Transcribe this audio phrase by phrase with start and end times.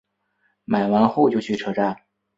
[0.65, 1.95] 买完后就去车站